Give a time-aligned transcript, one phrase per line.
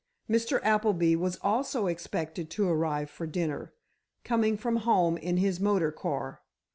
[0.27, 0.59] Mr.
[0.63, 3.71] Appleby was also expected to arrive for dinner,
[4.23, 6.41] coming from home in his motor car.